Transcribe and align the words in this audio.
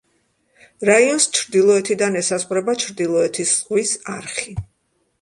რაიონს 0.89 1.27
ჩრდილოეთიდან 1.41 2.19
ესაზღვრება 2.23 2.77
ჩრდილოეთის 2.87 3.55
ზღვის 3.63 3.97
არხი. 4.19 4.61